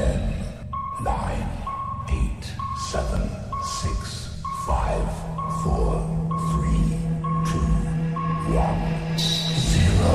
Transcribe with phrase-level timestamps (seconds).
[0.00, 0.16] Ten,
[1.04, 1.46] nine,
[2.08, 2.44] eight,
[2.90, 3.28] seven,
[3.62, 5.04] six, five,
[5.62, 6.00] four,
[6.48, 6.96] three,
[7.44, 7.60] two,
[8.56, 8.80] one,
[9.58, 10.08] zero.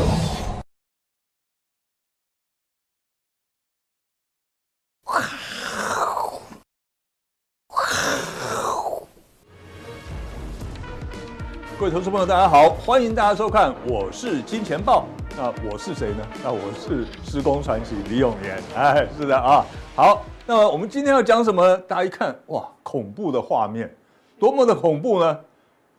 [11.78, 15.06] 各位投资朋友，大家好，欢迎大家收看，我是金钱爆。
[15.38, 16.26] 那我是谁呢？
[16.42, 18.58] 那我是施工传奇李永年。
[18.74, 19.66] 哎，是的啊。
[19.94, 21.76] 好，那么我们今天要讲什么？
[21.80, 23.94] 大家一看，哇，恐怖的画面，
[24.40, 25.38] 多么的恐怖呢？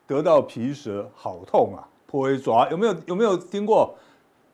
[0.07, 3.95] 得到皮蛇好痛啊，破会抓，有没有有没有听过？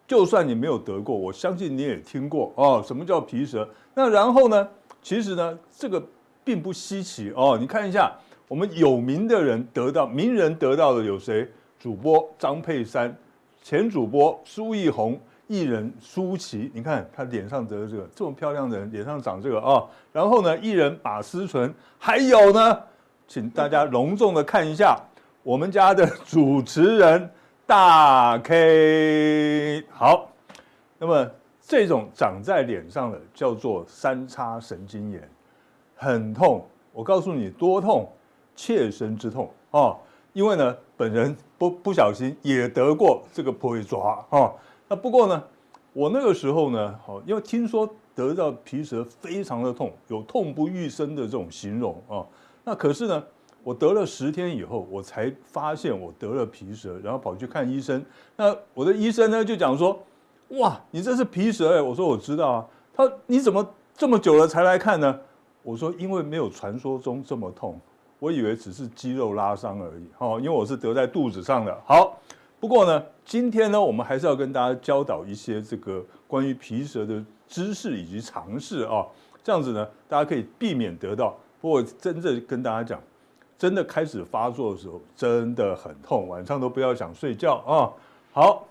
[0.08, 2.82] 就算你没有得过，我相信你也听过哦。
[2.84, 3.68] 什么叫皮蛇？
[3.94, 4.68] 那然后呢？
[5.00, 6.02] 其实呢，这个
[6.42, 7.56] 并不稀奇哦。
[7.60, 8.12] 你看一下。
[8.48, 11.48] 我们有名的人得到名人得到的有谁？
[11.80, 13.16] 主播张佩珊，
[13.62, 16.70] 前主播苏奕红，艺人舒淇。
[16.74, 19.84] 你看他脸上得这个这么漂亮的人脸上长这个啊。
[20.12, 22.78] 然后呢，艺人马思纯，还有呢，
[23.26, 25.00] 请大家隆重的看一下
[25.42, 27.30] 我们家的主持人
[27.66, 29.84] 大 K。
[29.90, 30.28] 好，
[30.98, 35.28] 那么这种长在脸上的叫做三叉神经炎，
[35.96, 36.66] 很痛。
[36.92, 38.10] 我告诉你多痛。
[38.54, 39.96] 切身之痛啊！
[40.32, 44.52] 因为呢，本人不不小心也得过这个破皮蛇啊。
[44.88, 45.42] 那不过呢，
[45.92, 52.24] 我那个时候呢，好，因为听说得到皮蛇非常的痛，有痛不欲生的这种形容啊。
[52.64, 53.22] 那可是呢，
[53.62, 58.04] 我得了十天以后，我才发现我得了皮蛇，然后跑去看医生。
[58.36, 60.02] 那我的医生呢就讲说
[60.58, 63.66] ：“哇，你这是皮蛇哎！”我说：“我知道啊。”他：“你怎么
[63.96, 65.18] 这么久了才来看呢？”
[65.62, 67.78] 我说：“因为没有传说中这么痛。”
[68.22, 71.76] 我以为只是肌肉拉伤而已，哈，因为我是得在肚子上的。
[71.84, 72.16] 好，
[72.60, 79.04] 不过呢，今天呢，我们还是要跟大家教导一些这个关于皮蛇的知识以及常识啊，
[79.42, 81.36] 这样子呢，大家可以避免得到。
[81.60, 83.00] 不过真正跟大家讲，
[83.58, 87.90] 真的开始发作的时候，真的很痛，晚上都不要想睡觉啊。
[88.32, 88.64] 好，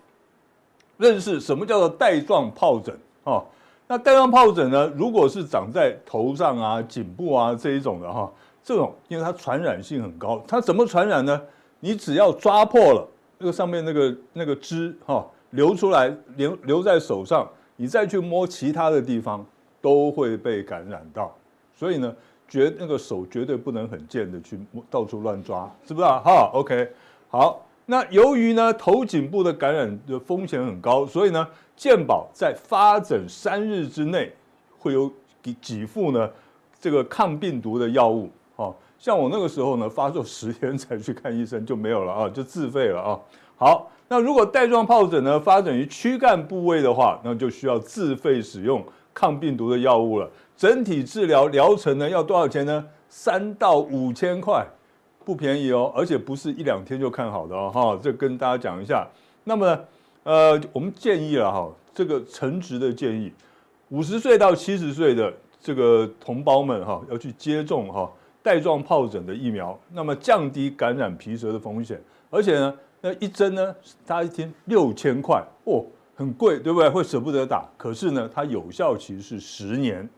[0.96, 3.44] 认识什么叫做带状疱疹啊？
[3.86, 8.32] 那带状疱疹呢，如果是长在头上啊、颈部啊这一种的哈。
[8.64, 11.40] 这种，因为它传染性很高，它怎么传染呢？
[11.80, 13.08] 你只要抓破了
[13.38, 19.44] 那个上面那个那个汁哈，流出来留留在手上，你再去摸其他的地方
[19.80, 21.36] 都会被感染到。
[21.74, 22.14] 所以呢，
[22.48, 26.20] 绝那个手绝对不能很贱的去摸到处乱抓，是不是啊？
[26.24, 26.88] 哈，OK，
[27.28, 27.66] 好。
[27.84, 34.32] 那由于呢头颈部的感染的风险很高，所以呢健保在发诊三日之内
[34.78, 35.12] 会有
[35.42, 36.30] 给给付呢
[36.80, 38.30] 这个抗病毒的药物。
[38.56, 43.18] 哦，像我那个时候呢，发作十天才去看医生就没有了啊，就自费了啊。
[43.56, 50.28] 好，那如果带状疱疹呢发展于躯干部位的话，那就需要自费使用抗病毒的药物了。
[50.56, 52.84] 整体治疗疗程呢要多少钱呢？
[53.08, 54.66] 三到五千块，
[55.24, 57.70] 不便宜哦，而且不是一两天就看好的哦。
[57.72, 59.06] 哈，这跟大家讲一下。
[59.44, 59.78] 那么
[60.24, 63.32] 呃，我们建议了哈，这个诚挚的建议，
[63.88, 68.10] 五十岁到七十岁的这个同胞们哈，要去接种哈。
[68.42, 75.84] 带状疱疹的疫苗，那么降低感染皮蛇的风险，而且呢，那一针呢，大家一听六千块哦，
[76.16, 76.88] 很贵，对不对？
[76.88, 77.64] 会舍不得打。
[77.76, 80.08] 可是呢，它有效期是十年，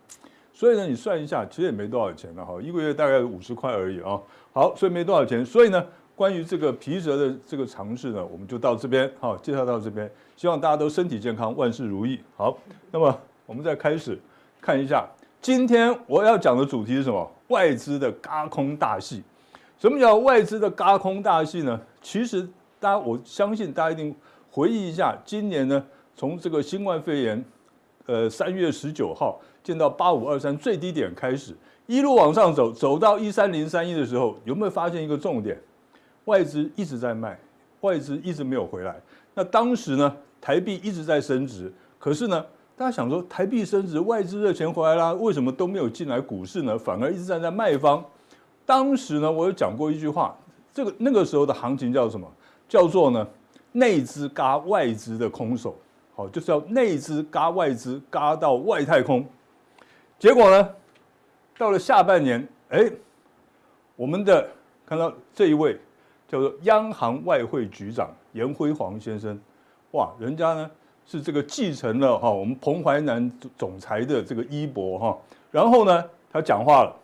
[0.52, 4.18] 所以呢，你算一下，其实也没多少钱了哈，一个月大概五十块而已啊。
[4.52, 5.44] 好，所以没多少钱。
[5.44, 5.84] 所以呢，
[6.16, 12.20] 关于这个皮蛇的这个尝试呢，我们就到这边，好，介绍到这边，希望大家都身体健康，万事如意。
[12.36, 12.56] 好，
[12.90, 14.18] 那么我们再开始
[14.60, 15.06] 看一下。
[15.44, 17.30] 今天我要讲的主题是什么？
[17.48, 19.22] 外资的轧空大戏。
[19.76, 21.78] 什么叫外资的轧空大戏呢？
[22.00, 22.48] 其实
[22.80, 24.16] 大家，我相信大家一定
[24.50, 25.84] 回忆一下，今年呢，
[26.16, 27.44] 从这个新冠肺炎，
[28.06, 35.60] 呃，三月十九号见到八五二三最低点开始，一路往上走，走到一三零三一的时候，有没有发现一个重点？
[36.24, 37.38] 外资一直在卖，
[37.82, 38.98] 外资一直没有回来。
[39.34, 42.42] 那当时呢，台币一直在升值，可是呢，
[42.76, 46.76] 大家想说，台币升值，外资热钱回来啦，为什么都没有进来股市呢？
[46.76, 48.04] 反而一直站在卖方。
[48.66, 50.36] 当时呢，我有讲过一句话，
[50.72, 52.26] 这个那个时候的行情叫什么？
[52.68, 53.24] 叫做呢
[53.70, 55.76] 内资轧外资的空手，
[56.16, 59.24] 好，就是要内资轧外资，轧到外太空。
[60.18, 60.68] 结果呢，
[61.56, 62.90] 到了下半年，哎，
[63.94, 64.48] 我们的
[64.84, 65.78] 看到这一位
[66.26, 69.38] 叫做央行外汇局长颜辉煌先生，
[69.92, 70.68] 哇，人家呢。
[71.06, 75.18] 是这个继承了哈我们彭淮南总裁的这个衣钵哈，
[75.50, 76.96] 然后呢，他讲话了，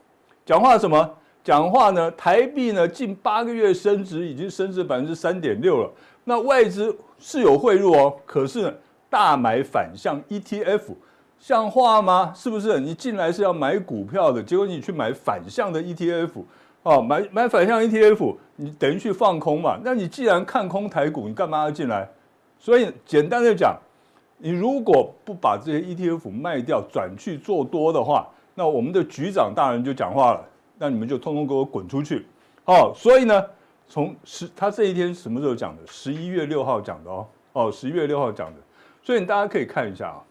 [0.44, 1.11] 讲话什么？
[1.43, 5.91] 讲话呢，台币呢近八个月升值，已经升值百分之三点六了。
[6.25, 8.75] 那外资是有汇入哦，可是
[9.08, 10.82] 大买反向 ETF，
[11.38, 12.32] 像话吗？
[12.37, 12.79] 是不是？
[12.79, 16.31] 你进来是要买股票的，结果你去买反向的 ETF，
[16.82, 19.79] 哦，买买反向 ETF，你等于去放空嘛？
[19.82, 22.08] 那你既然看空台股，你干嘛要进来？
[22.58, 23.75] 所以简单的讲，
[24.42, 30.42] 你如果不把这些 ETF 卖掉，转去做多的话，那我们的局长大人就讲话了，
[30.78, 32.25] 那你们就通通给我滚出去。
[32.64, 33.46] 哦，所以呢，
[33.87, 35.82] 从十他这一天什么时候讲的？
[35.87, 38.60] 十一月六号讲的哦，哦，十一月六号讲的。
[39.02, 40.25] 所以大家可以看一下啊，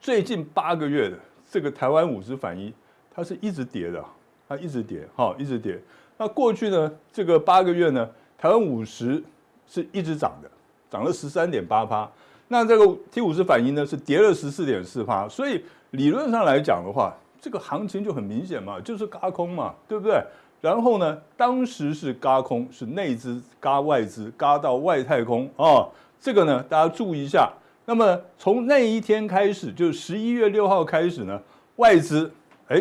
[0.00, 1.18] 最近八个月的
[1.50, 2.72] 这个台湾五十反一，
[3.12, 4.04] 它是一直跌的，
[4.48, 5.80] 它一直跌，哈，一直跌。
[6.16, 9.20] 那过去呢，这个八个月呢，台湾五十
[9.66, 10.50] 是一直涨的，
[10.88, 12.08] 涨了十三点八趴。
[12.48, 15.28] 那这个 T 五十反应呢，是跌了十四点四趴。
[15.28, 20.22] 所以理论上来讲的话，这个行情就很明显嘛，就是嘎空嘛，对不对？
[20.60, 25.88] 然后呢，当时是嘎空，是内资嘎外资，嘎到外太空啊。
[26.20, 27.52] 这个呢，大家注意一下。
[27.84, 31.40] 那么从那一天开始，就是十一月六号开始呢，
[31.76, 32.30] 外资
[32.68, 32.80] 哎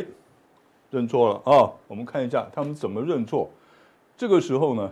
[0.91, 3.49] 认错了啊、我们看一下他们怎么认错。
[4.15, 4.91] 这个时候呢，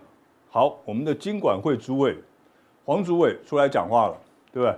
[0.49, 2.17] 好，我们的金管会主委
[2.85, 4.17] 黄主委出来讲话了，
[4.51, 4.75] 对不对？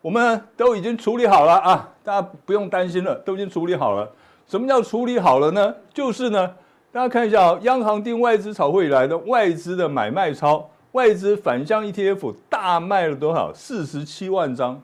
[0.00, 4.08] 我们都已经处理好了啊，大家不用担心了，都已经处理好了。
[4.46, 5.74] 什么叫处理好了呢？
[5.92, 6.54] 就是呢，
[6.92, 10.70] 大家看一下啊，央行定外资炒汇以来的外资的买卖超。
[10.92, 13.52] 外资反向 ETF 大卖了多少？
[13.52, 14.80] 四十七万张。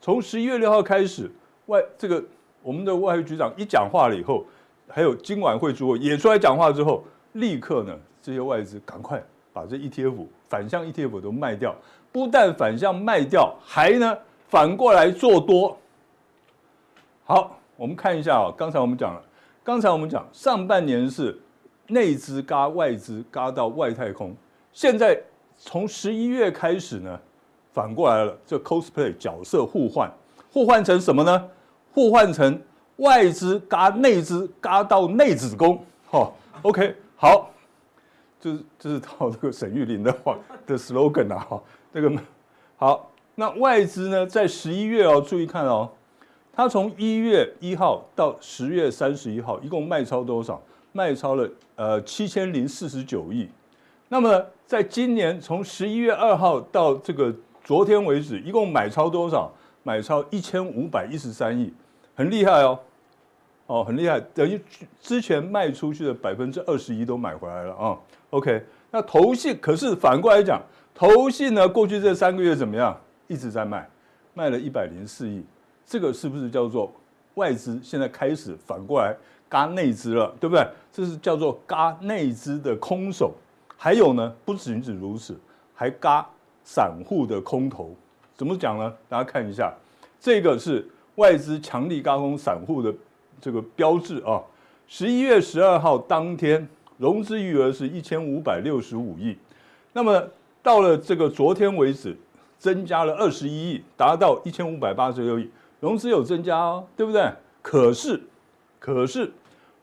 [0.00, 1.30] 从十一月六号开始，
[1.66, 2.22] 外这个
[2.62, 4.46] 我们的外汇局长一讲话了以后，
[4.88, 9.22] 还有金管会主委也出来讲话之后，立刻呢，这些外资赶快
[9.56, 11.74] 把这 ETF 反向 ETF 都卖掉，
[12.12, 14.14] 不但反向卖掉，还呢
[14.50, 15.74] 反过来做多。
[17.24, 19.22] 好，我们看一下啊，刚才我们讲了，
[19.64, 21.40] 刚才我们讲上半年是
[21.86, 24.36] 内资嘎外资嘎到外太空。
[24.74, 25.18] 现在
[25.56, 27.18] 从十一月开始呢，
[27.72, 30.12] 反过来了，这 cosplay 角色互换，
[30.52, 31.48] 互换成什么呢？
[31.94, 32.60] 互换成
[32.96, 35.82] 外资嘎内资嘎到内子宫。
[36.10, 36.30] 哦
[36.60, 37.50] ，OK，好，
[38.46, 41.60] 就是就是套这个沈玉琳的话的 slogan 啊，哈，
[41.92, 42.12] 这个
[42.76, 45.90] 好，那外资呢，在十一月哦，注意看哦，
[46.52, 50.62] 它从一月一号到十月三十一号，一共卖超多少？
[50.92, 53.48] 卖超了呃七千零四十九亿。
[54.08, 57.34] 那么，在今年从十一月二号到这个
[57.64, 59.52] 昨天为止，一共买超多少？
[59.82, 61.74] 买超一千五百一十三亿，
[62.14, 62.78] 很厉害哦，
[63.66, 64.60] 哦，很厉害，等于
[65.00, 67.98] 之前卖出去的百分之二十一都买回来了啊。
[68.30, 70.60] OK，那投信可是反过来讲，
[70.94, 72.98] 投信呢，过去这三个月怎么样？
[73.28, 73.88] 一直在卖，
[74.34, 75.44] 卖了一百零四亿，
[75.86, 76.92] 这个是不是叫做
[77.34, 79.14] 外资现在开始反过来
[79.48, 80.34] 嘎内资了？
[80.40, 80.66] 对不对？
[80.92, 83.32] 这是叫做嘎内资的空手。
[83.76, 85.38] 还有呢，不仅止如此，
[85.74, 86.26] 还嘎
[86.64, 87.94] 散户的空头，
[88.36, 88.92] 怎么讲呢？
[89.08, 89.72] 大家看一下，
[90.18, 92.92] 这个是外资强力轧空散户的
[93.40, 94.42] 这个标志啊。
[94.88, 96.66] 十一月十二号当天，
[96.98, 99.36] 融资余额是一千五百六十五亿，
[99.92, 100.22] 那么
[100.62, 102.16] 到了这个昨天为止，
[102.58, 105.50] 增加了二十一亿，达到一千五百八十六亿，
[105.80, 107.30] 融资有增加哦，对不对？
[107.62, 108.20] 可是，
[108.78, 109.32] 可是。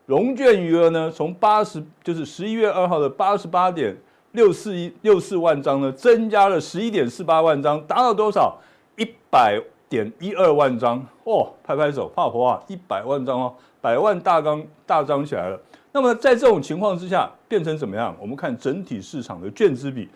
[0.05, 3.95] 融券余额呢，从八十就是十一月二号的八十八点
[4.33, 8.59] 六四一六四万张呢，增加了十一点四八万张，达到多少？
[8.97, 9.57] 一百
[9.87, 11.53] 点一二万张哦！
[11.63, 12.61] 拍拍手，怕婆啊！
[12.67, 15.57] 一百万张哦，百万大张大张起来了。
[15.95, 18.15] 那么在这种情况之下，变成怎么样？
[18.19, 20.09] 我们看整体市场的券资比，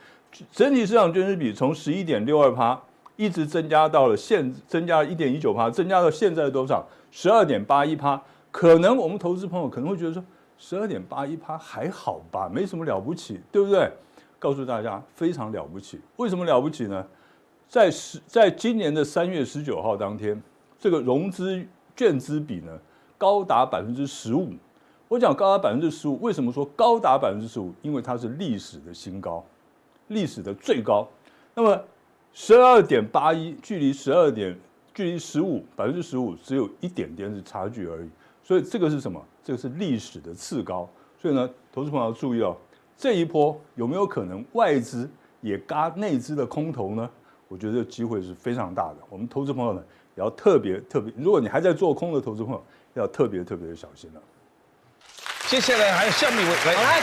[0.52, 2.78] 整体市场券资比从十一点六二趴
[3.16, 6.84] 一直增加到了现增加了一点一九趴，增加到现在多少？
[7.12, 8.20] 十二点八一趴。
[8.50, 10.24] 可能我们投资朋友可能会觉得说，
[10.58, 13.88] 十二点八一趴还好吧，没什么了不起，对不对？
[14.40, 17.06] 告诉大家非常了不起，为什么了不起呢？
[17.68, 20.42] 在十在今年的三月十九号当天，
[20.80, 21.64] 这个融资
[21.96, 22.72] 券资比呢
[23.16, 24.54] 高达百分之十五。
[25.10, 27.74] 我讲高达百分之十五，为什么说高达百分之十五？
[27.82, 29.44] 因为它是历史的新高，
[30.08, 31.08] 历史的最高。
[31.56, 31.82] 那么
[32.34, 34.58] 十二点八一距离十二点
[34.94, 38.10] 距离十五百分之十五只有一点点的差距而已。
[38.44, 39.24] 所以这个是什么？
[39.44, 40.90] 这个是历史的次高。
[41.18, 42.56] 所以呢，投资朋友要注意哦，
[42.98, 45.10] 这一波有没有可能外资
[45.40, 47.10] 也嘎内资的空头呢？
[47.48, 48.98] 我觉得机会是非常大的。
[49.10, 49.82] 我们投资朋友呢，
[50.16, 52.62] 也要特别特别，如果你还在做空的投资朋友，
[52.94, 54.22] 要特别特别的小心了。
[55.48, 57.00] 接下来还有下面一位来，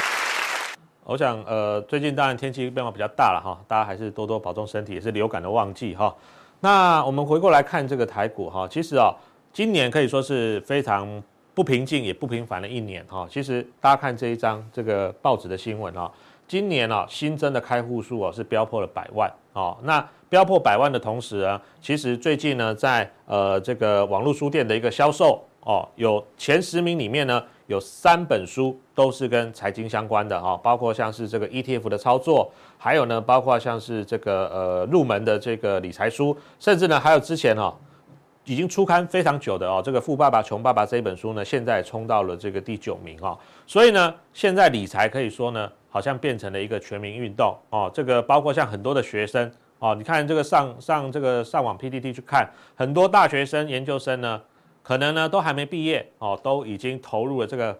[1.04, 6.14] 我想呃，最近当然天气变化比较大了哈，大家还是多多保重身体，也是流感的旺季哈。
[6.60, 9.14] 那我们回过来看这个台股哈，其实啊，
[9.50, 11.22] 今年可以说是非常。
[11.54, 16.10] 不平静也不平凡的一年哈，其实大家看这一张这个报纸的新闻啊，
[16.48, 37.74] 今年啊新增的开户数啊是飙破了百万哦，那飙破百万的同时啊，其实最近呢，在呃这个网络书店的一个销售哦，有前十名里面呢，有三本书都是跟财经相关的哈，包括像是这个 ETF 的操作，还有呢，包括像是这个呃入门的这个理财书，甚至呢还有之前哈
[38.44, 54.38] 已经出刊非常久的哦，这个《富爸爸穷爸爸》这本书呢，现在冲到了这个第九名哈，所以呢，现在理财可以说呢，好像变成了一个全民运动哦，这个包括像很多的学生哦，你看这个上上这个上网 PPT 去看，很多大学生、研究生呢。
[54.84, 57.76] 可能呢都还没毕业哦，都已经投入了这个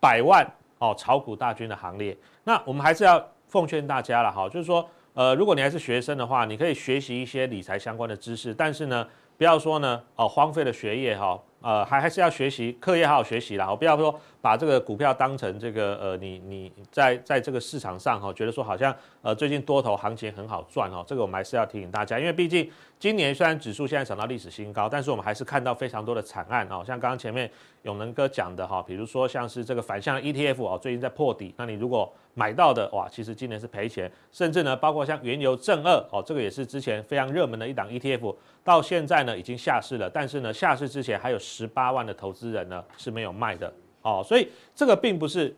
[0.00, 0.46] 百万
[0.78, 2.16] 哦炒股大军的行列。
[2.44, 11.38] 那我们还是要奉劝大家了哈，就是说，呃，如果你还是学生的话，你可以学习一些理财相关的知识，但是呢，不要说呢哦荒废了学业哈。
[11.62, 13.68] 呃，还还是要学习，课业好好学习啦。
[13.68, 21.04] 我不要说把这个股票当成这个呃，你你在在这个市场上哈，觉得说好像呃最近多头行情很好赚哦。
[21.04, 26.84] 这个我们还是要提醒大家，因为毕竟今年虽然指数现在涨到历史新高，但是我们还是看到非常多的惨案哦。
[26.86, 27.50] 像刚刚前面
[27.82, 43.72] 永能哥讲的哈，比如说像是这个反向 ETF 哦，最近在破底，那你如果买到的哇，其实今年是赔钱，甚至呢，包括像原油正二哦，这个也是之前非常热门的一档 ETF，到现在呢已经下市了，但是呢下市之前还有十八万的投资人呢是没有卖的
[44.06, 45.52] 哦，所以这个并不是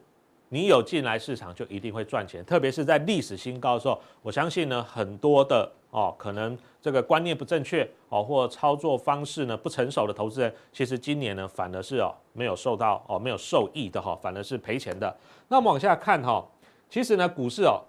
[0.49, 15.15] 你有进来市场就一定会赚钱，特别是在历史新高的时候，我相信呢很多的哦可能这个观念不正确哦或操作方式呢不成熟的投资人，其实今年呢反而是哦没有受到哦没有受益的哈，反而是赔钱的。
[15.49, 16.43] 那我们往下看哈，
[16.89, 17.83] 其实呢股市哦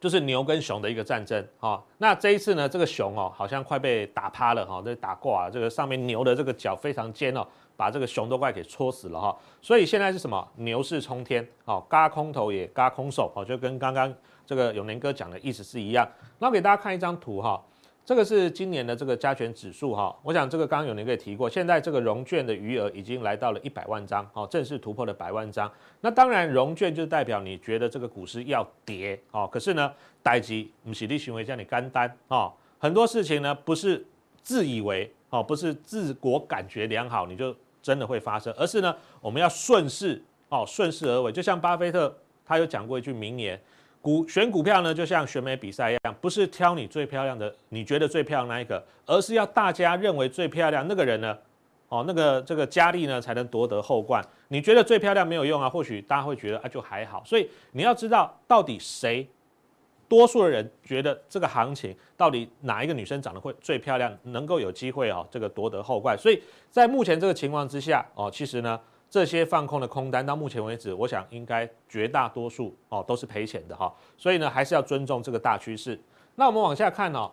[0.00, 7.46] 就是牛跟熊的一个战争哈，那这一次呢，这个熊哦好像快被打趴了哈，这打挂了，这个上面牛的这个脚非常尖哦，
[7.76, 9.36] 把这个熊都快给戳死了哈。
[9.62, 10.46] 所以现在是什么？
[10.56, 14.12] 牛市冲天哦，嘎空头也嘎空手哦，就跟刚刚
[14.46, 16.08] 这个永年哥讲的意思是一样。
[16.38, 17.62] 那我给大家看一张图哈。
[18.06, 25.72] 这个是今年的这个加权指数哈，我想这个刚刚永年哥也提过，现在这个融券的余额已经来到了一百万张，哦，正式突破了百万张。
[26.02, 29.90] 那当然融券就代表你觉得这个股市要跌哦，可是呢，
[30.22, 34.06] 代志不是你行为叫你干单哦，很多事情呢不是
[34.42, 42.12] 自以为哦，不是自我感觉良好你就真的会发生，而是呢我们要顺势哦，顺势而为，就像巴菲特
[42.46, 43.60] 他有讲过一句名言。
[44.00, 51.36] 股选股票呢，就像选美比赛一样，不是挑你最漂亮的，你觉得最漂亮那一个，而是要大家认为最漂亮那个人呢，
[51.88, 54.22] 哦，那个这个佳丽呢，才能夺得后冠。
[54.48, 57.22] 你觉得最漂亮没有用啊，或许大家会觉得啊，就还好。
[57.24, 59.26] 所以你要知道，到底谁，
[60.08, 66.16] 多数的人觉得这个行情到底哪一个女生长得会最漂亮，能够有机会哦，这个夺得后冠。
[66.18, 68.80] 所以在目前这个情况之下，哦，其实呢。
[69.10, 75.96] 这些放空的空单到目前为止，我想应该绝大多数哦都是赔钱的哈，所以呢还是要尊重这个大趋势。
[76.34, 77.30] 那我们往下看哦，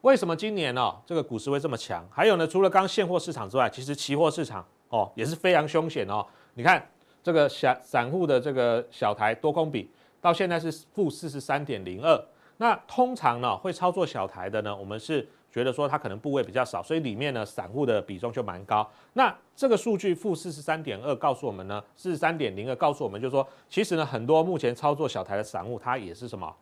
[0.00, 2.04] 为什么今年哦这个股市会这么强？
[2.10, 6.26] 还有呢，除了刚现货市场之外，其实期货市场哦也是非常凶险哦。
[6.54, 6.84] 你看
[7.22, 9.88] 这个小散户的这个小台多空比
[10.20, 12.24] 到现在是负四十三点零二。
[12.58, 15.28] 那通常呢会操作小台的呢，我们是。
[15.52, 18.88] 觉得说它可能部位比较少，所以里面呢散户的比重就蛮高。
[19.14, 26.54] 那这个数据负四十三点二告诉我们呢，四十三点零二告诉我们就是说，其实呢很多目前操作小台的散户，他也是什么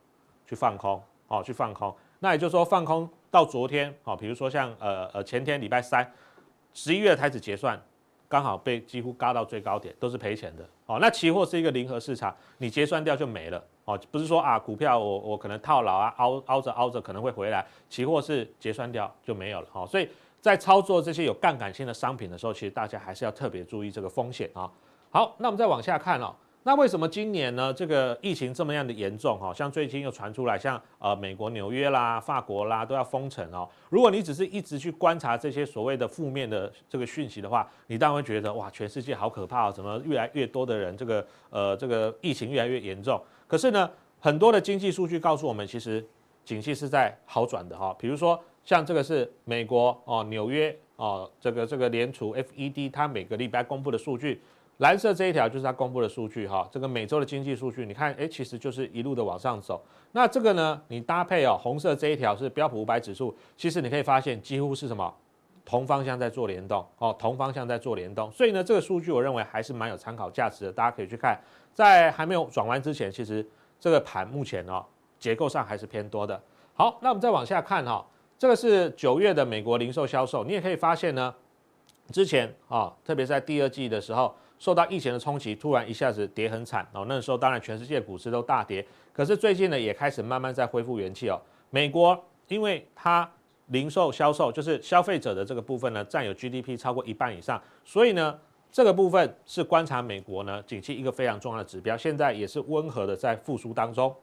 [0.46, 1.94] 去放空哦，去放空。
[2.20, 6.10] 那也就是说放空到昨天哦，比如说像呃呃前天礼拜三，
[6.72, 7.78] 十一月开始结算。
[8.26, 10.98] 刚好被几乎嘎到最高点，都是赔钱的哦。
[11.00, 13.96] 那期货是一个零和市场，你结算掉就没了哦。
[14.10, 19.86] 不是说啊，股票我我可能套牢啊，凹凹着凹着可能会回来，期货是结算掉就没有了哦。
[19.86, 20.08] 所以
[20.40, 24.68] 在操作这些有杠杆性的商品的时候，其实大家还是要特别注意这个风险啊。
[25.10, 26.34] 好，那我们再往下看哦。
[26.64, 27.72] 那为什么今年呢？
[27.72, 29.54] 这个疫情这么样的严重哈？
[29.54, 33.66] 像最近又传出来，像呃美国纽约啦、法国啦都要封城哦。
[33.88, 43.18] 如果你只是一直去观察这些所谓的负面的这个讯息的话，你当然会觉得哇，全世界好可怕哦，怎么越来越多的人这个呃这个疫情越来越严重？
[43.46, 43.88] 可是呢，
[44.20, 46.06] 很多的经济数据告诉我们，其实
[46.44, 47.96] 景气是在好转的哈。
[47.98, 54.42] 比如说像这个是美国哦纽约哦这个这个联储 FED 它每个礼拜公布的数据。
[54.78, 59.84] 蓝色这一条就是它公布的数据哈，这个每周的经济数据，你看，哎，其实就是一路的往上走。
[60.12, 65.12] 那这个呢，你搭配哦，红色这一条是标普五百指数，其实你可以发现几乎是什么
[65.64, 68.30] 同方向在做联动哦，同方向在做联动。
[68.30, 71.36] 所以呢，这个数据我认为还是蛮有参考价值的，大家可以去看。
[71.74, 73.44] 在还没有转弯之前，其实
[73.80, 74.84] 这个盘目前哦
[75.18, 76.40] 结构上还是偏多的。
[76.74, 78.06] 好，那我们再往下看哈，
[78.38, 81.34] 这个是九月的美国零售销售，你也可以发现呢，
[82.12, 84.32] 之前啊，特别在第二季的时候。
[84.58, 87.04] 受到疫情的冲击，突然一下子跌很惨哦。
[87.08, 91.40] 那时候当然全世界股市都大跌，可是最近呢也开始慢慢在恢复元气哦。
[91.70, 93.30] 美国因为它
[93.66, 98.38] 零售销售就是消费者的这个部分呢，占有 GDP 超过一半以上，所以呢，
[98.72, 104.14] 这个部分是观察美国呢景气一个非常重要的指标，现在也是温和的在复苏当中。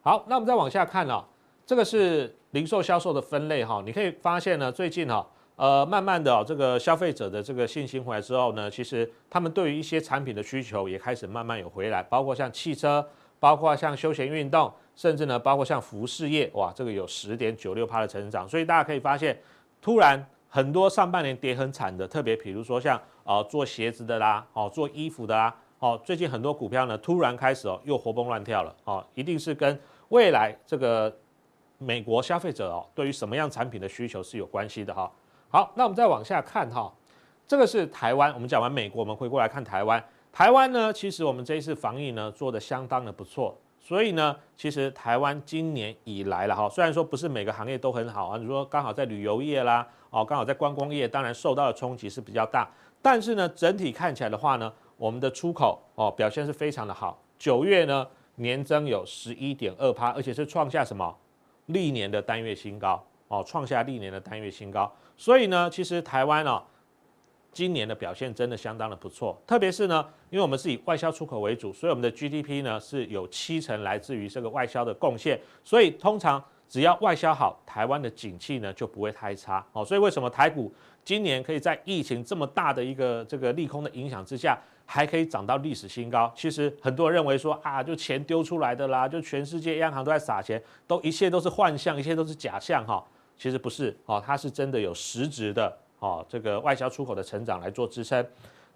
[0.00, 1.22] 好，那我们再往下看哦，
[1.66, 5.26] 这个是零售销售的分类哈，你可以发现呢，最近哈，
[5.58, 13.04] 呃，慢慢的哦这个消费者的这个信心回来之后呢，其实他们对于一些产品的需求也开始慢慢有回来，包括像汽车，
[13.40, 19.36] 包括像休闲运动，甚至呢，包括像服饰业，哇，这个有十点九六趴的成长，所以大家可以发现，
[19.82, 29.76] 突然很多上半年跌很惨的，特别比如说像呃做鞋子的啦，哦做衣服的啦，哦最近很多股票呢突然开始哦又活蹦乱跳了，哦一定是跟
[30.10, 31.12] 未来这个
[31.78, 35.10] 美国消费者哦，对于什么样产品的需求是有关系的哈。
[35.50, 36.92] 好，那我们再往下看哈，
[37.46, 38.30] 这个是台湾。
[38.34, 40.02] 我们讲完美国，我们回过来看台湾。
[40.30, 43.56] 台湾呢，其实我们这一次防疫呢做得相当的不错。
[43.80, 52.68] 所以呢，其实台湾今年以来了哈，虽然说不是每个行业都很好啊，你说刚好在旅游业啦，哦，刚好在观光业，当然受到的冲击是比较大。
[53.00, 57.18] 但是呢，整体看起来的话呢，我们的出口哦表现是非常的好。
[57.38, 61.16] 九月呢，年增有十一点二趴，而且是创下什么
[61.66, 64.92] 历年的单月新高哦，创下历年的单月新高。
[65.16, 66.62] 所以呢，其实台湾哦，
[67.52, 69.40] 今年的表现真的相当的不错。
[69.46, 75.40] 特别是呢，因为我们是以外销出口为主，所以我们的 GDP 呢是有七成来自于这个外销的贡献。
[75.64, 79.84] 所以通常只要外销好，台湾的景气呢就不会太差哦。
[79.84, 80.72] 所以为什么台股
[81.04, 86.30] 今年可以在疫情这么大的一个这个利空的影响之下，还可以涨到历史新高。
[86.36, 93.02] 其实很多人认为说啊，就钱丢出来的啦，就全世界央行都在撒钱，都一切都是幻象，一切都是假象哈。
[93.38, 98.24] 其实不是哦，它是真的有实质的哦，这个外销出口的成长来做支撑。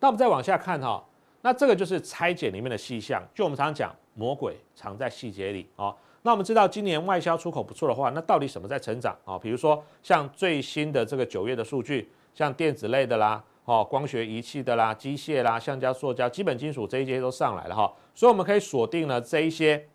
[0.01, 1.05] 那我们再往下看哈，
[1.43, 3.23] 那这个就是拆解里面的细项。
[3.35, 5.95] 就我们常常讲，魔鬼藏在细节里哦。
[6.23, 9.39] 那我们知道今年外销出口不错的话，那到底什么在成长啊？
[9.39, 13.43] 比如说像最新的这个九月的数据，像电子类的啦。
[13.65, 19.87] 哦，光学仪器的啦，机械啦，橡胶、塑胶、基本金属这一些都上来了哈，所以我们可以锁定了这一些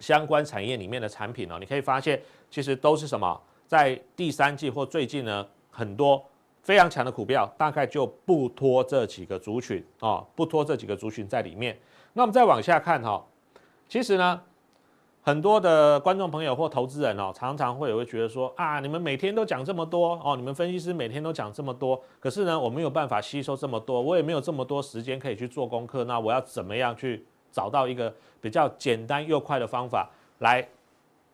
[0.00, 1.58] 相关产业里面的产品哦。
[1.60, 2.18] 你可以发现，
[2.50, 6.24] 其实都是什么，在第三季或最近呢，很多
[6.62, 11.78] 非常强的股票，大概就不脱这几个族群哦，不脱这几个族群在里面。
[12.12, 13.24] 那我们再往下看哈，
[13.88, 14.40] 其实呢。
[15.26, 30.68] 很多的观众朋友或投资人哦，常常会有会觉得说啊，你们每天都讲这么多哦，你们分析师每天都讲这么多，可是呢，我没有办法吸收这么多，我也没有这么多时间可以去做功课，那我要怎么样去找到一个比较简单又快的方法，来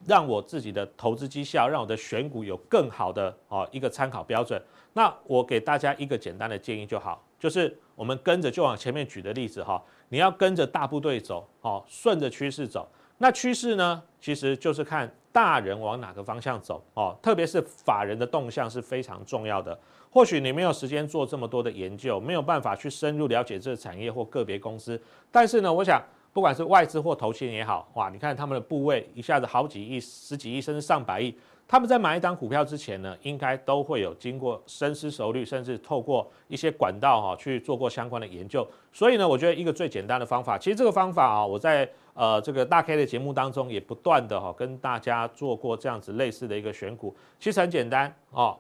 [0.06, 4.60] 让我自己的投资绩效，让我的选股有更好的哦一个参考标准？
[4.92, 12.88] 那我给大家一个简单的建议就好，就是我们跟着就往前面举的例子哈，你要跟着大部队走哦，顺着趋势走。
[13.18, 19.78] 那趋势呢，其实就是看大人往哪个方向走哦，特别是法人的动向是非常重要的。
[20.10, 31.34] 或许你没有时间做这么多的研究，没有办法去深入了解这个产业或个别公司，但是呢，我想不管是外资或投信也好，哇，你看他们的部位一下子好几亿、十几亿甚至上百亿。
[31.66, 38.66] 他们在买一张股票之前呢，应该都会有经过深思熟虑，甚至透过一些管道哈去做过相关的研究。
[38.92, 48.58] 所以呢，我觉得一个最简单的方法，其实这个方法啊，我在呃这个大 K 的节目当中也不断的哈跟大家做过这样子类似的一个选股，其实很简单哦，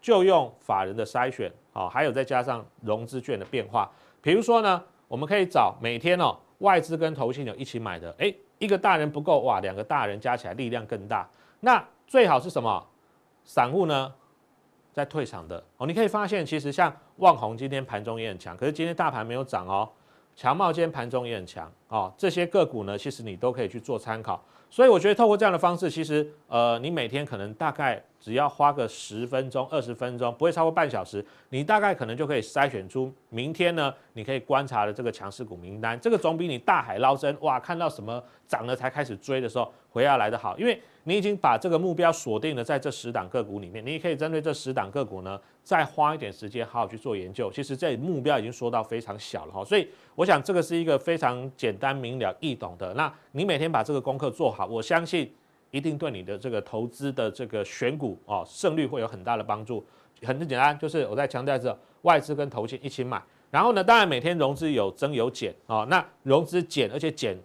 [0.00, 3.88] 就用法人的筛选啊，还有再加上融资券的变化。
[4.20, 11.28] 比如说呢，我们可以找每天哦外资跟投信有一起买的，诶，一个大人不够哇，两个大人加起来力量更大。
[11.60, 12.86] 那最好是什么？
[13.44, 14.12] 散户呢，
[14.92, 15.86] 在退场的哦。
[15.86, 19.88] 你可以发现，其实像旺宏今天盘中也很强，可是今天大盘没有涨哦。
[20.36, 22.12] 强茂今天盘中也很强哦。
[22.16, 24.42] 这些个股呢，其实你都可以去做参考。
[24.70, 35.98] 所以我觉得透过这样的方式，其实呃，你每天可能大概只要花个十分钟、二十分钟，不会超过半小时，你大概可能就可以筛选出明天呢，你可以观察的这个强势股名单。
[35.98, 40.80] 这个总比你大海捞针哇，看到什么涨了才开始追的时候回要来的好，因为。
[41.04, 47.50] 你已经把这个目标锁定了在这十档个股里面，你也可以针对这十档个股呢，再花一点时间好好去做研究。
[47.50, 52.92] 其实这目标已经说到非常小了哈，所以我想这个是一个非常简单明了易懂的。
[52.92, 55.32] 那你每天把这个功课做好，我相信
[55.70, 59.84] 一定对你的这个投资的这个选股哦胜率会有很大的帮助。
[60.22, 67.36] 很简单，就是我在强调这外资跟投信一起买，然后呢，当然每天融资有增有减啊，那融资减而且减。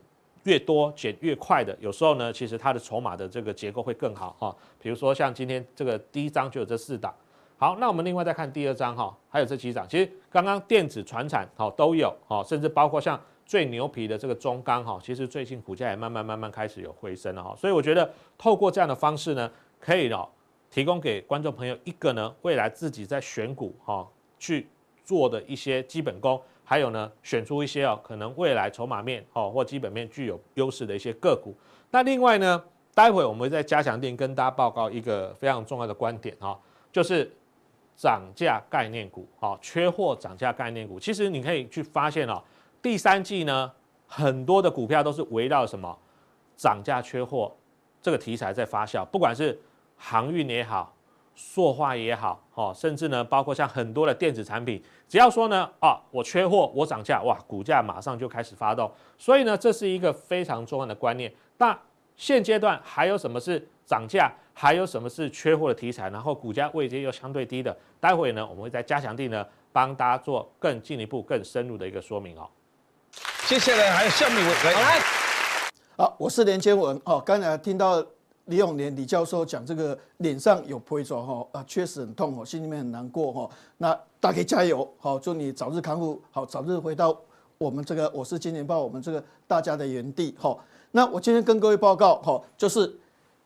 [0.46, 4.56] 越多减越快的，有时候呢，其实它的筹码的这个结构会更好哈。
[4.80, 7.12] 比如说像今天这个第一张就有这四档。
[7.58, 9.88] 好，那我们另外再看第二张哈，还有这几档。
[9.90, 17.56] 其实刚刚电子、船产好都有哈，甚至包括像最牛皮的这个中钢哈，其实最近股价也慢慢慢慢开始有回升了哈。
[17.56, 20.28] 所以我觉得透过这样的方式呢，可以哦，
[20.72, 24.08] 提供给观众朋友一个呢，未来自己在选股哈
[24.40, 24.68] 去
[25.04, 31.54] 做的一些基本功，还有呢，选出一些哦可能未来筹码面哦或基本面具有优势的一些个股。
[31.92, 32.62] 那另外呢，
[32.96, 36.60] 待会我们会在加强店跟大家报告一个非常重要的观点哈，
[36.92, 37.32] 就是
[37.96, 41.00] 涨价概念股啊，缺货涨价概念股。
[41.00, 42.44] 其实你可以去发现哦，
[42.86, 43.72] 第三季呢，
[44.06, 45.98] 很多的股票都是围绕什么
[46.56, 47.52] 涨价缺货
[48.00, 49.60] 这个题材在发酵，不管是
[49.98, 50.94] 航运也好，
[51.34, 58.92] 塑化也好，哦，甚至呢，包括像很多的电子产品，只要说呢，啊，我缺货，我涨价，哇，股价马上就开始发动。
[59.18, 61.34] 所以呢，这是一个非常重要的观念。
[61.58, 61.76] 那
[62.16, 66.08] 现阶段还有什么是涨价，还有什么是缺货的题材？
[66.12, 72.48] 然后股价位阶又相对低的，待会呢，我们会在加强地呢帮大家做更进一步、更深入的一个说明哦。
[73.48, 75.00] 接下来还有下面一位来，
[75.96, 78.04] 好，我是连千文哦，刚才听到。
[78.46, 83.50] 李永年李教授讲这个脸上有皮疹哈啊，确实很痛哦，心里面很难过哈。
[83.78, 87.16] 那大家加油，好，祝你早日康复，好，早日回到
[87.58, 90.56] 我们这个我是金钱豹，我们这个大家的原地哈。
[90.92, 92.96] 那我今天跟各位报告哈，就是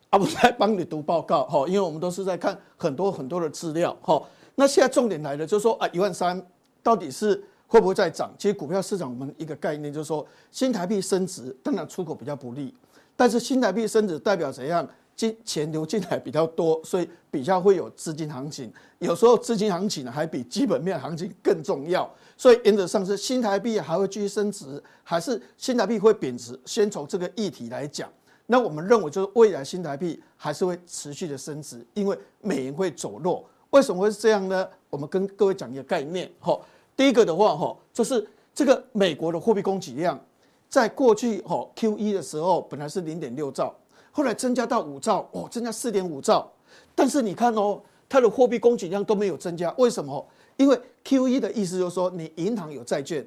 [0.09, 4.21] 啊， 我在帮你读报告哈，因为我们都是在看很多很多的资料哈。
[4.55, 6.45] 那现在重点来了，就是说啊，一万三
[6.83, 8.33] 到底是会不会再涨？
[8.37, 12.73] 其实股票市场我们一个概念就是说，新台币升值，当然出口比较不利。
[13.15, 14.85] 但是新台币升值代表怎样？
[15.15, 18.71] 金钱流进来比较多，所以比较会有资金行情。
[18.99, 22.09] 有时候资金行情还比基本面行情更重要。
[22.37, 26.57] 所以原则上是新台币还会继续升值，还是新台币会贬值？
[26.65, 28.09] 先从这个议题来讲，
[28.45, 33.45] 那我们认为就是未来新台币还是会持续的升值，因为美元会走弱。
[33.71, 34.65] 为什么会是这样呢？
[34.89, 36.31] 我们跟各位讲一个概念。
[36.39, 36.57] 哈，
[36.99, 40.19] 第一个的话，哈，就是这个美国的货币供给量。
[40.67, 43.73] 在过去哈 Q 一的时候，本来是零点六兆，
[44.11, 46.51] 后来增加到五兆，哦，增加四点五兆。
[46.93, 50.27] 但是你看哦，它的货币供给量都没有增加，为什么？
[50.57, 53.25] 因为 Q 一的意思就是说，你银行有债券，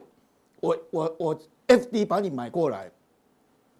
[0.60, 2.90] 我我我 FD 把你买过来，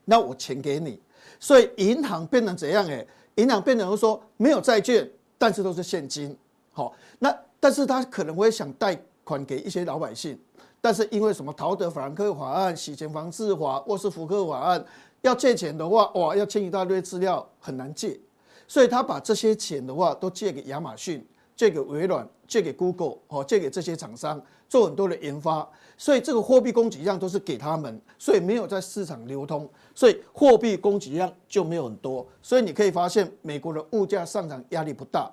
[0.07, 0.99] 那我钱给你，
[1.39, 2.89] 所以银行变成怎样？
[2.89, 6.35] 哎，银行变成说没有债券，但是都是现金。
[6.73, 10.39] 好，那但是他可能会想贷款给一些老百姓。
[10.81, 14.85] 但是因为什么陶德法兰克法案、洗钱防治法、沃斯福克法案，
[15.21, 18.19] 要借钱的话，哇，要签一大堆资料，很难借，
[18.67, 35.31] 所以他把这些钱的话都借给亚马逊、借给微软、借给 Google，哦，借给这些厂商做很多的研发，所以这个货币供给量都是给他们，所以没有在市场流通，所以货币供给量就没有很多，所以你可以发现美国的物价上涨压力不大，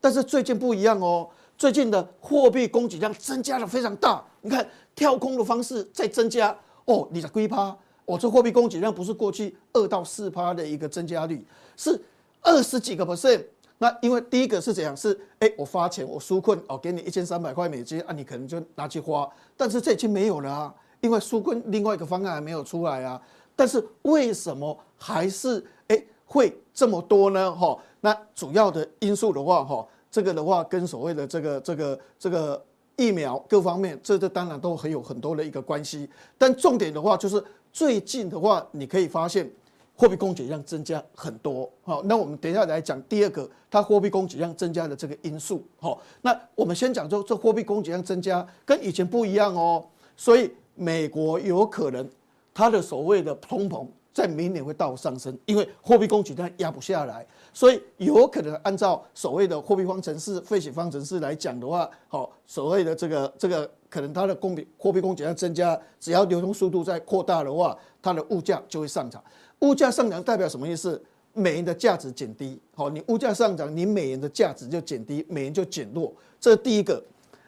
[0.00, 1.28] 但是最近不一样哦。
[1.62, 6.52] 最近的货币供给量增加的非常大，你看跳空的方式在增加
[6.86, 7.66] 哦，你的龟趴，
[8.04, 11.46] 我、哦、这货币供给量不是过去二到四趴的一个增加率，
[11.76, 11.96] 是
[12.40, 13.44] 二十几个 percent。
[13.78, 14.96] 那因为第一个是怎样？
[14.96, 23.22] 是哎，我发钱，我纾困哦，给你一千三百块美金啊，你可能就拿去花，但是这已经没有了啊，因为纾困另外一个方案还没有出来啊。
[23.54, 27.54] 但是为什么还是哎会这么多呢？
[27.54, 29.86] 哈，那主要的因素的话，哈。
[30.12, 32.62] 这个的话，跟所谓的这个这个这个
[32.96, 36.06] 疫苗各方面，这这当然都很有很多的一个关系。
[36.36, 39.50] 但重点的话，就是最近的话，你可以发现
[39.96, 41.66] 货币供给量增加很多。
[41.82, 45.64] 好，那我们等一下来讲第二个，它货币供给量增加的这个因素。
[45.80, 49.82] 好，那我们先讲说，这货币供给量增加跟以前不一样哦，
[50.14, 52.06] 所以美国有可能
[52.52, 57.26] 它的所谓的通膨在明年会大幅上升，因为货币供给量压不下来。
[57.52, 69.22] 所以有可能按照所谓的货币方程式、费雪方程式来讲的话，好，所谓的这个这个可能它的供比货币供给量增加，只要流通速度在扩大的话，它的物价就会上涨。
[69.60, 71.02] 物价上涨代表什么意思？
[71.34, 72.60] 美元的价值减低。
[72.74, 76.12] 好，你物价上涨，你美元的价值就减低，美元就减弱。
[76.38, 77.02] 这是第一个。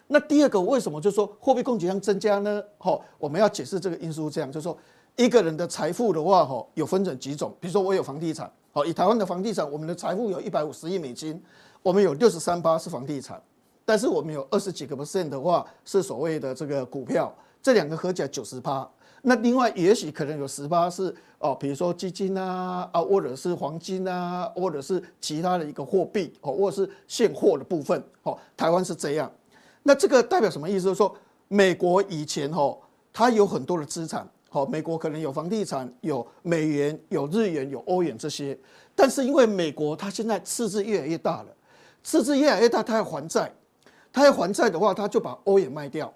[0.06, 2.62] 那第二个，为什么就说货币供给量增加呢？
[2.78, 4.76] 好，我们要解释这个因素，这样就是说
[5.16, 7.54] 一个人的财富的话，哈，有分成几种。
[7.60, 8.50] 比如说我有房地产。
[8.72, 11.40] 好，以台湾的房地产，我们的财富有一百五十亿美金，
[11.80, 13.40] 我们有六十三八是房地产，
[13.84, 18.90] 但是我们有二十几个 percent 的话是所谓的这个股票，这两个合起来九十八。
[19.22, 28.02] 那另外也许可能有十八是哦，比如说基金啊啊，或者是黄金啊，或者是其他的一个货币哦，或者是现货的部分。
[28.24, 29.30] 哦，台湾是这样。
[29.84, 30.86] 那这个代表什么意思？
[30.86, 31.14] 就是说
[31.46, 32.76] 美国以前哦，
[33.12, 34.28] 它有很多的资产。
[34.54, 38.56] 好，美国可能有房地产、有美元、有日元、有欧元这些，
[38.94, 41.46] 但是因为美国它现在赤字越来越大了，
[42.04, 43.52] 赤字越来越大，它要还债，
[44.12, 46.14] 它要还债的话，它就把欧元卖掉，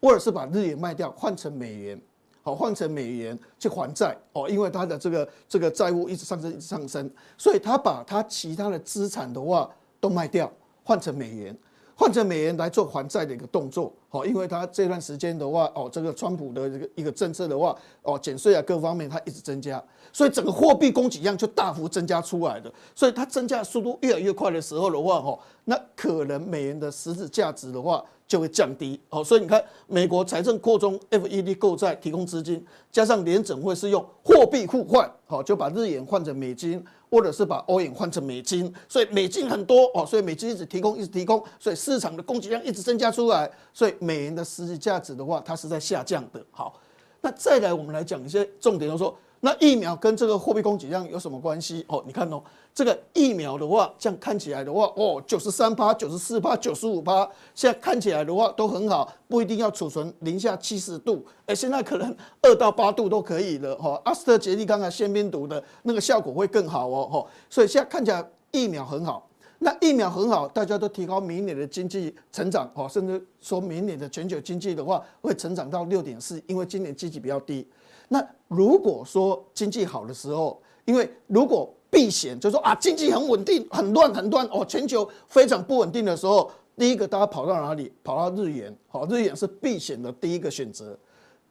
[0.00, 2.00] 或者是把日元卖掉，换成美元。
[2.42, 10.48] 好换成美元去还债哦，因为它的这个这个债务一直上升，一直上升，所以他把他其他的资产的话都卖掉，
[10.84, 11.58] 换成美元。
[12.00, 36.82] 换成美元来做还债的一个动作，好，因为他这段时间的话，哦，这个川普的这个一个政策的话，哦，减税啊，各方面它一直增加，所以整个货币供给量就大幅增加出来的，所以它增加速度越来越快的时候的话，哦，那可能美元的实质价值的话就会降低，哦，所以你看美国财政扩充，FED 购债提供资金，加上联准会是用货币互换，好，就把日元换成美金。
[37.10, 46.40] 或者是把欧元换成美金，所以美金很多哦，所以美金一直提供，一直提供，所以市场的供给量一直增加出来，所以美元的实际价值的话，它是在下降的。
[46.50, 46.80] 好，
[47.20, 49.14] 那再来我们来讲一些重点，就说。
[49.42, 51.82] 那疫苗跟这个货币供给量有什么关系？
[51.88, 52.42] 哦，你看哦，
[52.74, 63.74] 这个疫苗的话，这样看起来的话，哦，九十三趴、九十四趴、九十五趴，现在看起来的话都很好，不一定要储存零下七十度，哎，现在可能二到八度都可以了。
[63.76, 67.08] 哈，阿斯特捷利刚才腺病毒的那个效果会更好哦。
[67.10, 69.26] 哈，所以现在看起来疫苗很好。
[69.62, 77.66] 那疫苗很好，大家都提高明年的经济成长，哦，甚至说明年的全球经济的话会成长到六点四，因为今年经济比较低。
[78.12, 87.92] 那如果说经济好的时候，因为如果避险，就说啊，经济很稳定，很乱很乱哦，全球非常不稳定的时候，第一个大家跑到哪里？
[88.02, 90.98] 跑到日元，好，日元是避险的第一个选择。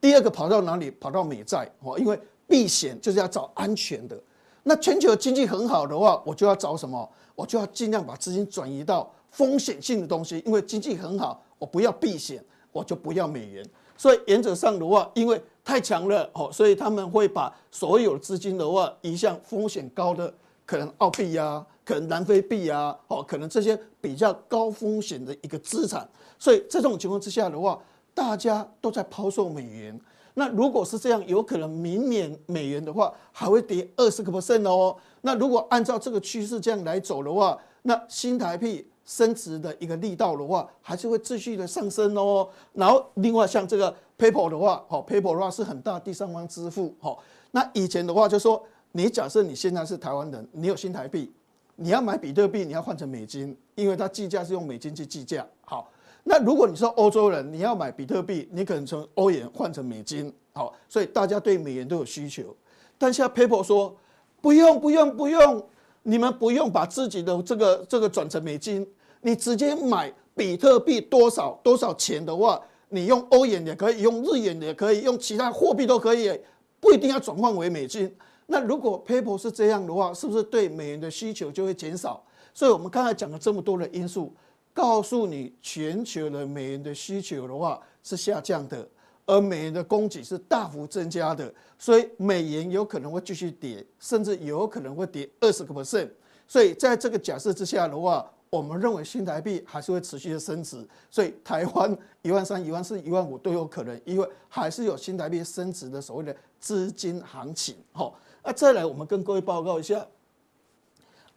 [0.01, 0.91] 第二个跑到哪里？
[0.91, 4.21] 跑到美债，哦，因为避险就是要找安全的。
[4.63, 7.09] 那全球经济很好的话，我就要找什么？
[7.35, 12.43] 我就要尽量把资金转移到风险性的东西，因为经济很好，我不要避险，
[12.73, 13.65] 我就不要美元。
[13.99, 20.33] 所以原则上的话，因为太强了哦，所以他们会把所有资金的话移向风险高的，
[20.65, 26.09] 可能澳币呀，可能南非币呀，哦，可能这些比较高风险的一个资产。
[26.37, 27.77] 所以这种情况之下的话，
[28.13, 29.99] 大家都在抛售美元。
[30.33, 34.95] 那如果是这样，有可能明年美元的话还会跌二十个 percent 哦。
[35.19, 38.88] 那如果按照这个趋势这样来走的话，那新台币。
[39.09, 42.47] 升值的一个力道的话，还是会继续的上升哦。
[42.73, 47.23] 然后另外像这个 PayPal 的话，好，PayPal 的话是很大第三方支付，好。
[47.49, 51.33] 那以前的话就说，你假设你现在是台湾人，你有新台币，
[51.75, 55.43] 你要买比特币，你要换成美金，因为它计价是用美金去计价。
[55.65, 55.89] 好，
[56.23, 60.71] 那如果你说欧洲人，你要买比特币，你可能从欧元换成美金，好。
[60.87, 62.55] 所以大家对美元都有需求，
[62.99, 63.97] 但现在 PayPal 说
[64.39, 65.65] 不用不用不用，
[66.03, 68.87] 你们不用把自己的这个这个转成美金。
[69.21, 76.39] 你直接买比特币多少多少钱的话，你用欧元也可以，用日元也可以，用其他货币都可以，
[76.79, 78.13] 不一定要转换为美金。
[78.47, 82.23] 那如果 PayPal 是这样的话，是不是对美元的需求就会减少？
[82.53, 84.33] 所以我们刚才讲了这么多的因素，
[84.73, 88.87] 告诉你全球的美元的需求的话是下降的，
[89.25, 96.09] 而美元的供给是大幅增加的，所以美元有可能会继续跌，甚至有可能会跌二十个 percent。
[96.47, 107.75] 所以在这个假设之下的话，我们认为新台币还是会持续的升值，所以台湾一万三、一万四、一万五都有可能，因为还是有新台币升值的所谓的资金行情。
[107.91, 110.03] 好，那再来我们跟各位报告一下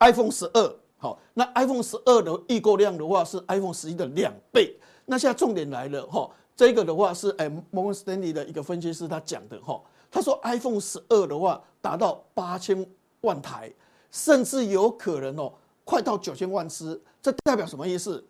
[0.01, 4.75] ，iPhone 十二，好，那 iPhone 十二的预购量的话是 iPhone 十一的两倍。
[5.05, 9.79] 那现在重点来了，哈，这个的话是哎，Morgan Stanley 的一个分析师他讲的，哈，
[10.11, 12.87] 他说 iPhone 十二的话达到八千
[13.20, 13.70] 万台，
[14.11, 15.53] 甚至有可能哦。
[15.85, 18.25] 快到九千万只，这代表什么意思？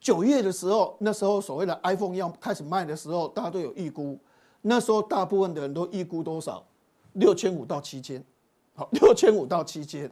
[0.00, 4.18] 九月的时候，那时候所谓的 iPhone 要开始卖的时候，大家都有预估，
[4.62, 6.64] 那时候大部分的人都预估多少？
[7.12, 8.24] 六千五到七千，
[8.74, 10.10] 好， 六千五到七千，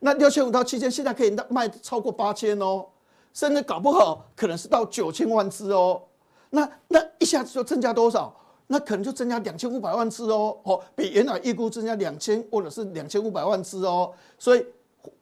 [0.00, 2.86] 那六千五到七千，现在可以卖超过八千哦，
[3.32, 6.02] 甚至搞不好可能是到九千万只哦。
[6.50, 8.34] 那那一下子就增加多少？
[8.66, 14.66] 那可能就增加两千五百万只哦，哦，比原来预估增加两千或者是两千五百万只哦，所以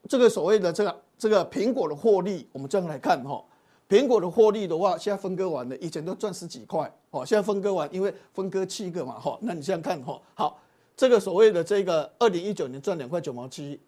[0.09, 1.03] 这个所谓的这个。
[1.19, 3.43] 这个苹果的获利，我们这样来看哈，
[3.89, 10.61] 苹果的获利的话，现在分割完了，以前都赚十几块，哦，现在分割完，因为分割七个嘛，哈，那你这样看哈，好，
[10.95, 13.81] 这个所谓的这个二零一九年赚两块九毛七，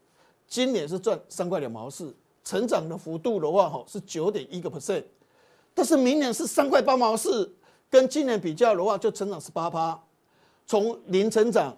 [0.46, 5.04] 今年是赚三块两毛四，成长的幅度的话，哈，是九点一个 percent，
[5.74, 7.54] 但是明年是三块八毛四，
[7.90, 10.00] 跟今年比较的话，就成长十八趴，
[10.66, 11.76] 从零成长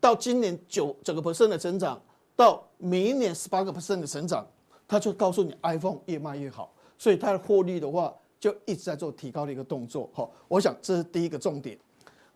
[0.00, 2.00] 到今年九整个 percent 的成长，
[2.34, 4.46] 到明年十八个 percent 的成长。
[4.88, 10.08] 他就告诉你，iPhone 越卖越好，所以它的获利的话就一直在做提高的一个动作。
[10.12, 11.78] 哈，我想这是第一个重点。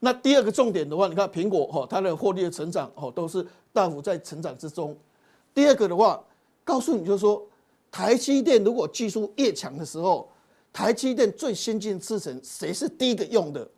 [0.00, 4.96] 那第二个重点的话，你看苹果哈，它的获利的成长哦都是大幅在成长之中。
[5.52, 6.22] 第二个的话，
[6.64, 7.46] 告诉你就是说，
[7.90, 10.28] 台积电如果技术越强的时候，
[10.72, 13.68] 台积电最先进制程谁是第一个用的？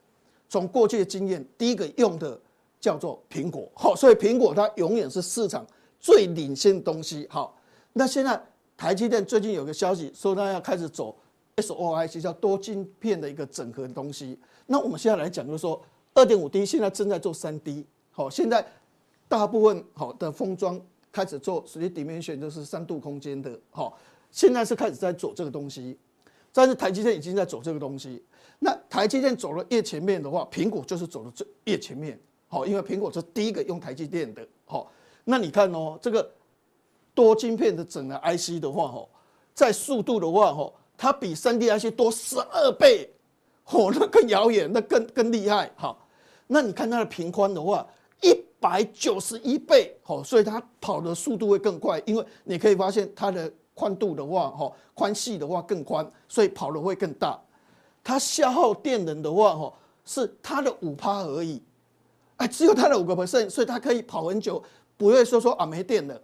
[0.48, 2.38] 从过去的经验，第一个用的
[2.78, 5.66] 叫做苹果，好，所以苹果它永远是市场
[5.98, 7.26] 最领先的东西。
[7.30, 7.56] 好，
[7.94, 8.40] 那现在
[8.82, 11.16] 台积电最近有个消息说它要开始走
[11.54, 14.36] SOIC，叫多晶片的一个整合的东西。
[14.66, 15.80] 那我们现在来讲，就是说
[16.14, 18.66] 二点五 D 现在正在做三 D，好，现在
[19.28, 20.80] 大部分好的封装
[21.12, 23.96] 开始做 3D dimension，就是三度空间的，好，
[24.32, 25.96] 现在是开始在做这个东西。
[26.52, 28.20] 但是台积电已经在走这个东西，
[28.58, 32.18] 那台积电走了越前面的话，苹果就是走的最越前面，
[32.48, 34.90] 好，因为苹果是第一个用台积电的，好，
[35.22, 36.28] 那你看哦，这个
[37.14, 39.08] 多晶片的整个 IC 的话，吼，
[39.54, 43.10] 在速度的话，吼，它比三 D IC 多十二倍，
[43.66, 46.06] 哦，那更遥远，那更更厉害，好，
[46.46, 47.86] 那你看它的频宽的话，
[48.22, 53.52] 一百九十一倍，好，所以它跑的速度会更快，因为你可以发现它的。
[53.74, 57.40] 宽度的话，哈，宽细的话更宽，所以跑的会更大。
[58.04, 59.72] 它消耗电能的话，哈，
[60.04, 61.60] 是它的五趴而已，
[62.36, 64.62] 哎，只有它的五个 percent，所以它可以跑很久，
[64.98, 66.20] 不会说说啊没电了。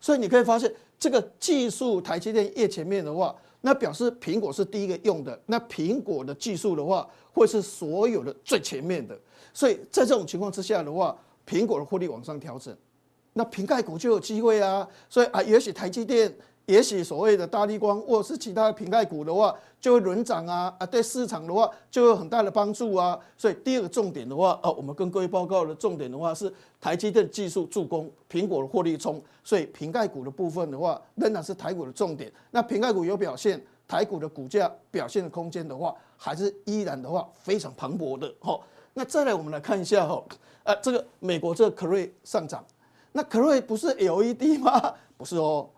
[0.00, 9.18] 所以你可以发现，这个技术台积电越前面的话，那表示苹果是第一个用的，那苹果的技术的话，会是所有的最前面的。
[9.52, 12.74] 所以在这种情况之下的话，苹果的获利往上调整，
[13.34, 14.88] 那平盖股就有机会啊。
[15.08, 16.34] 所以啊，也许台积电。
[16.66, 23.18] 也许所谓的大立光或者是其他的苹概股的话，就会轮涨啊啊，对市场的话就有很大的帮助啊。
[23.36, 29.20] 所以第二个重点的话，啊，我们跟各位报告的重点的话是台积电技术助攻，苹果的获利冲。
[29.42, 32.30] 所以苹概股的部分的话，仍然是台股的重点。
[32.52, 38.32] 那苹概股有表现，台股的股价表现的空间的话，还是依然的话非常磅礴的。
[38.38, 38.62] 好，
[38.94, 40.22] 那再来我们来看一下哈，
[40.62, 42.64] 啊，这个美国这个 c r 上涨，
[43.10, 44.94] 那 c r 不是 LED 吗？
[45.16, 45.68] 不是哦。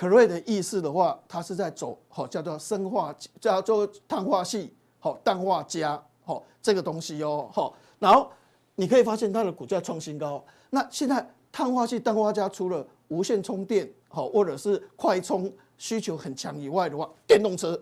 [0.00, 8.30] Cray 的意思的话，它是在走好叫做生化，叫做碳化系，好氮化镓，好这个东西哦，好，然后
[8.76, 10.42] 你可以发现它的股价创新高。
[10.70, 17.78] 那现在碳化系、氮化镓除了无线充电，好或者是快充需求很强以外的话，电动车，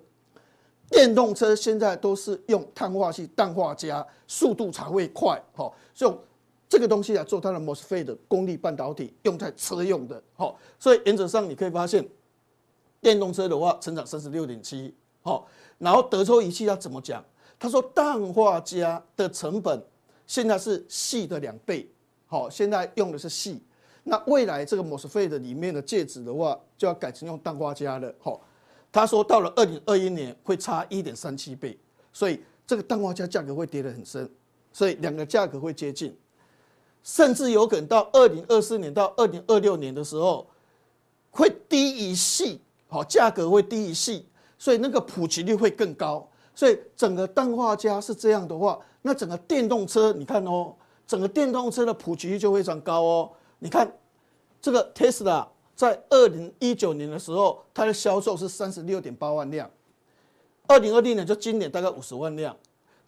[0.90, 6.27] 电动车现在都是用碳化系、氮化镓，速度才会快，好，所以。
[6.68, 12.06] 这个东西啊，做它的 MOSFET 的功率半导体，用在车用的，好，所以原则上你可以发现，
[13.00, 17.24] 电动车的话成长三十六点七，好，然后德州仪器它怎么讲？
[17.58, 19.82] 他说氮化镓的成本
[20.26, 21.88] 现在是矽的两倍，
[22.26, 23.58] 好，现在用的是矽，
[24.04, 28.40] 那未来这个 MOSFET 里面的介质的话，就要改成用氮化镓了，好，
[28.92, 31.78] 他说到了二零二一年会差一点三七倍，
[32.12, 34.30] 所以这个氮化镓价格会跌得很深，
[34.72, 36.14] 所以两个价格会接近。
[37.08, 40.46] 甚至有可能到二零二四年到二零二六年的时候，
[41.30, 44.26] 会低一系，好，价格会低一系，
[44.58, 46.28] 所以那个普及率会更高。
[46.54, 50.74] 所以整个氮化镓是这样的话，那整个电动车你看哦，
[51.06, 53.30] 整个电动车的普及率就非常高哦。
[53.58, 53.90] 你看
[54.60, 59.70] 这个 Tesla 在二零一九年的时候，它的销售是三十六点八万辆，
[60.66, 62.54] 二零二零年就今年大概五十万辆，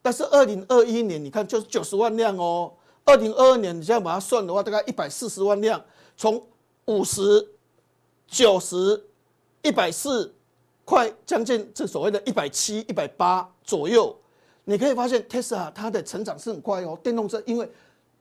[0.00, 2.72] 但是二零二一年你看就是九十万辆哦。
[3.04, 5.82] 二零二二年，你这样把它算的话，大概一百四十万辆，
[6.16, 6.40] 从
[6.86, 7.48] 五十、
[8.26, 9.04] 九十、
[9.62, 10.32] 一百四，
[10.84, 14.16] 快将近这所谓的一百七、一百八左右。
[14.64, 16.96] 你可以发现，Tesla 它的成长是很快哦。
[17.02, 17.68] 电动车因为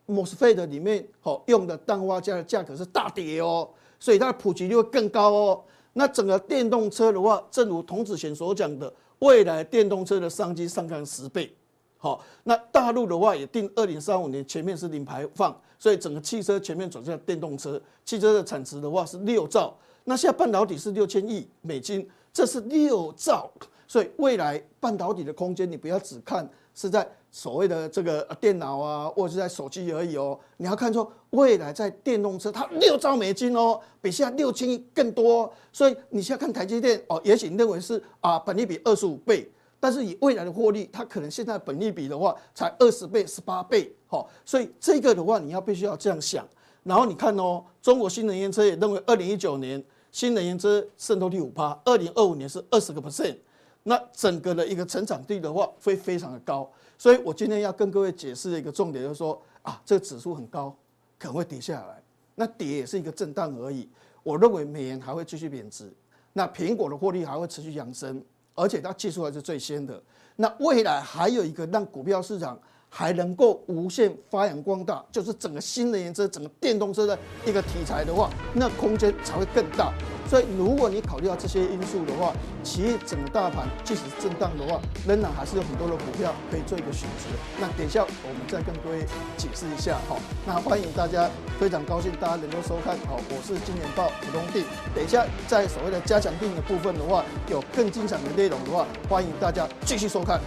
[0.08, 5.64] MOSFET 里面好用的氮化镓的价格是大跌哦，所以它的普及率会更高哦。
[5.94, 11.56] 那整个电动车的话，正如童子贤所讲的，未来电动车的商机上看十倍。
[12.02, 23.52] 好，那大陆的话也定二零三五年前面是零排放，所以整个汽车全面转向电动车，汽车的产值的话是六兆，那现在半导体是六千亿美金，这是六兆，
[23.86, 39.52] 所以未来半导体的空间你不要只看是在所谓的这个电脑啊，或者是在手机而已哦，你要看说未来在电动车它六兆美金哦，比现在六千亿更多，所以你现在看台积电哦，也许认为是啊，本利比二十五倍。
[39.80, 46.48] 但是以未来的获利，它可能现在本利比的话才二十倍、十八倍，好，所以这个的话你要必须要这样想。
[46.84, 53.38] 然后你看哦，中国新能源车也认为，二零一九年新能源车渗透率五趴，二零二五年是二十个 percent，
[53.84, 56.70] 那整个的一个成长率的话会非常的高。
[56.98, 60.76] 所以我今天要跟各位解释的一个重点就是说啊，这个指数很高，
[61.18, 62.04] 可能会跌下来，
[62.36, 63.88] 那跌也是一个震荡而已。
[64.24, 65.92] 我认为美元还会继续贬值，
[66.34, 68.22] 那苹果的获利还会持续扬升。
[68.60, 70.02] 而且它技术还是最先的，
[70.36, 79.94] 那未来还有一个让股票市场还能够无限发扬光大，就是整个新能源车、整个电动车的一个题材的话，那空间才会更大。
[80.30, 82.32] 所以如果你考虑到这些因素的话，
[82.64, 87.26] 其实整个大盘即使震荡的话，仍然还是有很多的股票可以做一个选择。
[87.60, 89.04] 那等一下我们再跟各位
[89.36, 90.16] 解释一下哈。
[90.46, 91.28] 那欢迎大家，
[91.60, 92.96] 非常高兴大家能够收看。
[93.08, 94.64] 好，我是金钱爆普通錠。
[94.94, 100.40] 等一下在所谓的加强錠的部分的话，有更精彩的内容的话，欢迎大家继续收看。